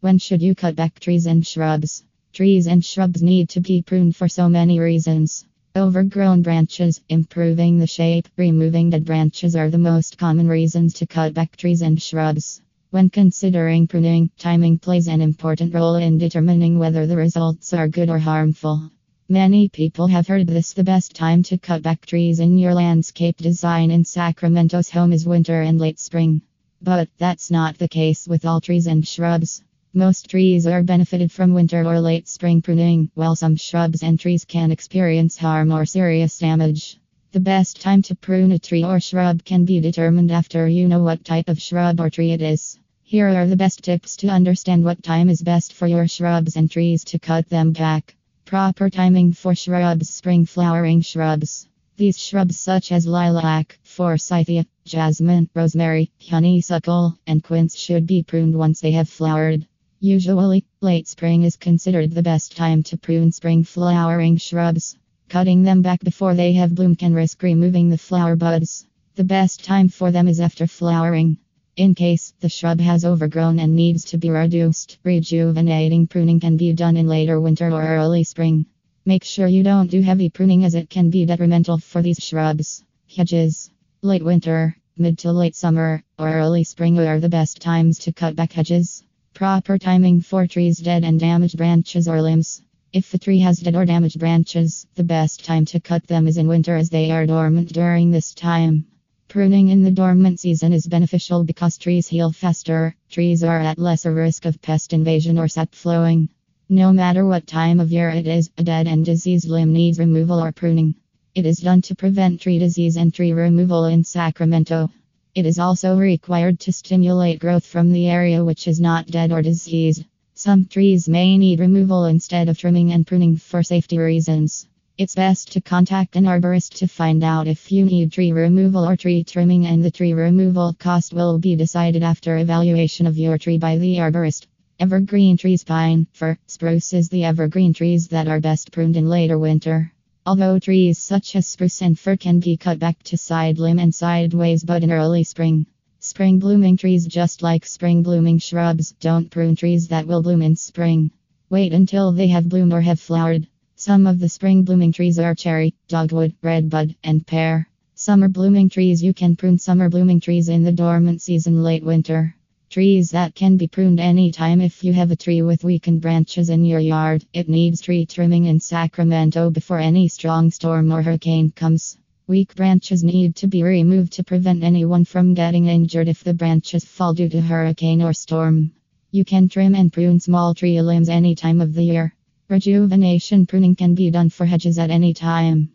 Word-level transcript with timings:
When 0.00 0.18
should 0.18 0.42
you 0.42 0.54
cut 0.54 0.76
back 0.76 1.00
trees 1.00 1.26
and 1.26 1.44
shrubs? 1.44 2.04
Trees 2.32 2.68
and 2.68 2.84
shrubs 2.84 3.20
need 3.20 3.48
to 3.48 3.60
be 3.60 3.82
pruned 3.82 4.14
for 4.14 4.28
so 4.28 4.48
many 4.48 4.78
reasons. 4.78 5.44
Overgrown 5.74 6.42
branches, 6.42 7.00
improving 7.08 7.78
the 7.78 7.86
shape, 7.88 8.28
removing 8.36 8.90
dead 8.90 9.04
branches 9.04 9.56
are 9.56 9.70
the 9.70 9.76
most 9.76 10.16
common 10.16 10.46
reasons 10.46 10.94
to 10.94 11.06
cut 11.06 11.34
back 11.34 11.56
trees 11.56 11.82
and 11.82 12.00
shrubs. 12.00 12.62
When 12.90 13.10
considering 13.10 13.88
pruning, 13.88 14.30
timing 14.38 14.78
plays 14.78 15.08
an 15.08 15.20
important 15.20 15.74
role 15.74 15.96
in 15.96 16.16
determining 16.16 16.78
whether 16.78 17.08
the 17.08 17.16
results 17.16 17.72
are 17.72 17.88
good 17.88 18.08
or 18.08 18.20
harmful. 18.20 18.92
Many 19.28 19.68
people 19.68 20.06
have 20.06 20.28
heard 20.28 20.46
this 20.46 20.74
the 20.74 20.84
best 20.84 21.12
time 21.16 21.42
to 21.42 21.58
cut 21.58 21.82
back 21.82 22.06
trees 22.06 22.38
in 22.38 22.56
your 22.56 22.72
landscape 22.72 23.38
design 23.38 23.90
in 23.90 24.04
Sacramento's 24.04 24.90
home 24.90 25.12
is 25.12 25.26
winter 25.26 25.60
and 25.60 25.80
late 25.80 25.98
spring. 25.98 26.42
But 26.80 27.08
that's 27.18 27.50
not 27.50 27.78
the 27.78 27.88
case 27.88 28.28
with 28.28 28.46
all 28.46 28.60
trees 28.60 28.86
and 28.86 29.04
shrubs. 29.04 29.64
Most 29.94 30.28
trees 30.28 30.66
are 30.66 30.82
benefited 30.82 31.32
from 31.32 31.54
winter 31.54 31.82
or 31.82 31.98
late 31.98 32.28
spring 32.28 32.60
pruning, 32.60 33.10
while 33.14 33.34
some 33.34 33.56
shrubs 33.56 34.02
and 34.02 34.20
trees 34.20 34.44
can 34.44 34.70
experience 34.70 35.38
harm 35.38 35.72
or 35.72 35.86
serious 35.86 36.38
damage. 36.38 36.98
The 37.32 37.40
best 37.40 37.80
time 37.80 38.02
to 38.02 38.14
prune 38.14 38.52
a 38.52 38.58
tree 38.58 38.84
or 38.84 39.00
shrub 39.00 39.44
can 39.44 39.64
be 39.64 39.80
determined 39.80 40.30
after 40.30 40.68
you 40.68 40.88
know 40.88 41.02
what 41.02 41.24
type 41.24 41.48
of 41.48 41.60
shrub 41.60 42.00
or 42.00 42.10
tree 42.10 42.32
it 42.32 42.42
is. 42.42 42.78
Here 43.02 43.28
are 43.28 43.46
the 43.46 43.56
best 43.56 43.82
tips 43.82 44.14
to 44.18 44.28
understand 44.28 44.84
what 44.84 45.02
time 45.02 45.30
is 45.30 45.40
best 45.40 45.72
for 45.72 45.86
your 45.86 46.06
shrubs 46.06 46.54
and 46.54 46.70
trees 46.70 47.02
to 47.04 47.18
cut 47.18 47.48
them 47.48 47.72
back. 47.72 48.14
Proper 48.44 48.90
timing 48.90 49.32
for 49.32 49.54
shrubs 49.54 50.10
Spring 50.10 50.44
flowering 50.44 51.00
shrubs. 51.00 51.66
These 51.96 52.18
shrubs, 52.18 52.60
such 52.60 52.92
as 52.92 53.06
lilac, 53.06 53.78
forsythia, 53.82 54.66
jasmine, 54.84 55.48
rosemary, 55.54 56.10
honeysuckle, 56.28 57.18
and 57.26 57.42
quince, 57.42 57.74
should 57.74 58.06
be 58.06 58.22
pruned 58.22 58.54
once 58.54 58.82
they 58.82 58.92
have 58.92 59.08
flowered. 59.08 59.66
Usually, 60.00 60.64
late 60.80 61.08
spring 61.08 61.42
is 61.42 61.56
considered 61.56 62.12
the 62.12 62.22
best 62.22 62.56
time 62.56 62.84
to 62.84 62.96
prune 62.96 63.32
spring 63.32 63.64
flowering 63.64 64.36
shrubs. 64.36 64.96
Cutting 65.28 65.64
them 65.64 65.82
back 65.82 66.04
before 66.04 66.36
they 66.36 66.52
have 66.52 66.76
bloom 66.76 66.94
can 66.94 67.12
risk 67.12 67.42
removing 67.42 67.88
the 67.88 67.98
flower 67.98 68.36
buds. 68.36 68.86
The 69.16 69.24
best 69.24 69.64
time 69.64 69.88
for 69.88 70.12
them 70.12 70.28
is 70.28 70.38
after 70.38 70.68
flowering. 70.68 71.36
In 71.76 71.96
case 71.96 72.32
the 72.38 72.48
shrub 72.48 72.78
has 72.78 73.04
overgrown 73.04 73.58
and 73.58 73.74
needs 73.74 74.04
to 74.04 74.18
be 74.18 74.30
reduced, 74.30 74.98
rejuvenating 75.02 76.06
pruning 76.06 76.38
can 76.38 76.56
be 76.56 76.72
done 76.72 76.96
in 76.96 77.08
later 77.08 77.40
winter 77.40 77.68
or 77.68 77.82
early 77.82 78.22
spring. 78.22 78.66
Make 79.04 79.24
sure 79.24 79.48
you 79.48 79.64
don't 79.64 79.90
do 79.90 80.00
heavy 80.00 80.30
pruning 80.30 80.64
as 80.64 80.76
it 80.76 80.90
can 80.90 81.10
be 81.10 81.26
detrimental 81.26 81.78
for 81.78 82.02
these 82.02 82.22
shrubs. 82.22 82.84
Hedges. 83.08 83.68
Late 84.02 84.24
winter, 84.24 84.76
mid 84.96 85.18
to 85.18 85.32
late 85.32 85.56
summer, 85.56 86.04
or 86.20 86.32
early 86.32 86.62
spring 86.62 87.00
are 87.00 87.18
the 87.18 87.28
best 87.28 87.60
times 87.60 87.98
to 87.98 88.12
cut 88.12 88.36
back 88.36 88.52
hedges. 88.52 89.02
Proper 89.38 89.78
timing 89.78 90.20
for 90.20 90.48
trees 90.48 90.78
dead 90.78 91.04
and 91.04 91.20
damaged 91.20 91.56
branches 91.56 92.08
or 92.08 92.20
limbs. 92.20 92.60
If 92.92 93.12
the 93.12 93.18
tree 93.18 93.38
has 93.38 93.60
dead 93.60 93.76
or 93.76 93.84
damaged 93.84 94.18
branches, 94.18 94.84
the 94.96 95.04
best 95.04 95.44
time 95.44 95.64
to 95.66 95.78
cut 95.78 96.08
them 96.08 96.26
is 96.26 96.38
in 96.38 96.48
winter 96.48 96.74
as 96.74 96.90
they 96.90 97.12
are 97.12 97.24
dormant 97.24 97.72
during 97.72 98.10
this 98.10 98.34
time. 98.34 98.86
Pruning 99.28 99.68
in 99.68 99.84
the 99.84 99.92
dormant 99.92 100.40
season 100.40 100.72
is 100.72 100.88
beneficial 100.88 101.44
because 101.44 101.78
trees 101.78 102.08
heal 102.08 102.32
faster, 102.32 102.96
trees 103.10 103.44
are 103.44 103.60
at 103.60 103.78
lesser 103.78 104.12
risk 104.12 104.44
of 104.44 104.60
pest 104.60 104.92
invasion 104.92 105.38
or 105.38 105.46
sap 105.46 105.72
flowing. 105.72 106.28
No 106.68 106.92
matter 106.92 107.24
what 107.24 107.46
time 107.46 107.78
of 107.78 107.92
year 107.92 108.10
it 108.10 108.26
is, 108.26 108.50
a 108.58 108.64
dead 108.64 108.88
and 108.88 109.04
diseased 109.04 109.48
limb 109.48 109.72
needs 109.72 110.00
removal 110.00 110.42
or 110.42 110.50
pruning. 110.50 110.96
It 111.36 111.46
is 111.46 111.58
done 111.58 111.82
to 111.82 111.94
prevent 111.94 112.40
tree 112.40 112.58
disease 112.58 112.96
and 112.96 113.14
tree 113.14 113.32
removal 113.32 113.84
in 113.84 114.02
Sacramento. 114.02 114.90
It 115.38 115.46
is 115.46 115.60
also 115.60 115.96
required 115.96 116.58
to 116.58 116.72
stimulate 116.72 117.38
growth 117.38 117.64
from 117.64 117.92
the 117.92 118.08
area 118.08 118.44
which 118.44 118.66
is 118.66 118.80
not 118.80 119.06
dead 119.06 119.30
or 119.30 119.40
diseased. 119.40 120.04
Some 120.34 120.64
trees 120.64 121.08
may 121.08 121.38
need 121.38 121.60
removal 121.60 122.06
instead 122.06 122.48
of 122.48 122.58
trimming 122.58 122.90
and 122.90 123.06
pruning 123.06 123.36
for 123.36 123.62
safety 123.62 123.98
reasons. 123.98 124.66
It's 124.96 125.14
best 125.14 125.52
to 125.52 125.60
contact 125.60 126.16
an 126.16 126.24
arborist 126.24 126.74
to 126.78 126.88
find 126.88 127.22
out 127.22 127.46
if 127.46 127.70
you 127.70 127.84
need 127.84 128.10
tree 128.10 128.32
removal 128.32 128.84
or 128.84 128.96
tree 128.96 129.22
trimming, 129.22 129.64
and 129.66 129.84
the 129.84 129.92
tree 129.92 130.12
removal 130.12 130.74
cost 130.76 131.14
will 131.14 131.38
be 131.38 131.54
decided 131.54 132.02
after 132.02 132.36
evaluation 132.36 133.06
of 133.06 133.16
your 133.16 133.38
tree 133.38 133.58
by 133.58 133.78
the 133.78 133.98
arborist. 133.98 134.46
Evergreen 134.80 135.36
trees, 135.36 135.62
pine, 135.62 136.08
fir, 136.14 136.36
spruce 136.48 136.92
is 136.92 137.10
the 137.10 137.22
evergreen 137.22 137.72
trees 137.72 138.08
that 138.08 138.26
are 138.26 138.40
best 138.40 138.72
pruned 138.72 138.96
in 138.96 139.08
later 139.08 139.38
winter. 139.38 139.92
Although 140.28 140.58
trees 140.58 140.98
such 140.98 141.34
as 141.36 141.46
spruce 141.46 141.80
and 141.80 141.98
fir 141.98 142.14
can 142.14 142.38
be 142.38 142.58
cut 142.58 142.78
back 142.78 143.02
to 143.04 143.16
side 143.16 143.58
limb 143.58 143.78
and 143.78 143.94
sideways 143.94 144.62
but 144.62 144.84
in 144.84 144.92
early 144.92 145.24
spring. 145.24 145.64
Spring 146.00 146.38
blooming 146.38 146.76
trees, 146.76 147.06
just 147.06 147.40
like 147.40 147.64
spring 147.64 148.02
blooming 148.02 148.36
shrubs, 148.36 148.92
don't 149.00 149.30
prune 149.30 149.56
trees 149.56 149.88
that 149.88 150.06
will 150.06 150.20
bloom 150.20 150.42
in 150.42 150.54
spring. 150.54 151.10
Wait 151.48 151.72
until 151.72 152.12
they 152.12 152.28
have 152.28 152.46
bloomed 152.46 152.74
or 152.74 152.82
have 152.82 153.00
flowered. 153.00 153.48
Some 153.76 154.06
of 154.06 154.18
the 154.18 154.28
spring 154.28 154.64
blooming 154.64 154.92
trees 154.92 155.18
are 155.18 155.34
cherry, 155.34 155.72
dogwood, 155.88 156.34
redbud, 156.42 156.94
and 157.02 157.26
pear. 157.26 157.66
Summer 157.94 158.28
blooming 158.28 158.68
trees 158.68 159.02
You 159.02 159.14
can 159.14 159.34
prune 159.34 159.58
summer 159.58 159.88
blooming 159.88 160.20
trees 160.20 160.50
in 160.50 160.62
the 160.62 160.72
dormant 160.72 161.22
season 161.22 161.62
late 161.62 161.82
winter. 161.82 162.34
Trees 162.70 163.10
that 163.12 163.34
can 163.34 163.56
be 163.56 163.66
pruned 163.66 163.98
anytime 163.98 164.60
if 164.60 164.84
you 164.84 164.92
have 164.92 165.10
a 165.10 165.16
tree 165.16 165.40
with 165.40 165.64
weakened 165.64 166.02
branches 166.02 166.50
in 166.50 166.66
your 166.66 166.80
yard. 166.80 167.24
It 167.32 167.48
needs 167.48 167.80
tree 167.80 168.04
trimming 168.04 168.44
in 168.44 168.60
Sacramento 168.60 169.48
before 169.48 169.78
any 169.78 170.06
strong 170.06 170.50
storm 170.50 170.92
or 170.92 171.00
hurricane 171.00 171.50
comes. 171.50 171.96
Weak 172.26 172.54
branches 172.54 173.02
need 173.02 173.36
to 173.36 173.46
be 173.46 173.62
removed 173.62 174.12
to 174.12 174.22
prevent 174.22 174.62
anyone 174.62 175.06
from 175.06 175.32
getting 175.32 175.64
injured 175.64 176.08
if 176.08 176.22
the 176.22 176.34
branches 176.34 176.84
fall 176.84 177.14
due 177.14 177.30
to 177.30 177.40
hurricane 177.40 178.02
or 178.02 178.12
storm. 178.12 178.72
You 179.12 179.24
can 179.24 179.48
trim 179.48 179.74
and 179.74 179.90
prune 179.90 180.20
small 180.20 180.54
tree 180.54 180.82
limbs 180.82 181.08
any 181.08 181.34
time 181.34 181.62
of 181.62 181.72
the 181.72 181.84
year. 181.84 182.14
Rejuvenation 182.50 183.46
pruning 183.46 183.76
can 183.76 183.94
be 183.94 184.10
done 184.10 184.28
for 184.28 184.44
hedges 184.44 184.78
at 184.78 184.90
any 184.90 185.14
time. 185.14 185.70